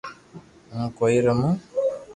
[0.71, 1.49] ھون ڪوئي رمو